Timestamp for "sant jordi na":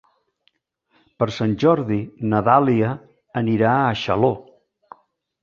1.35-2.41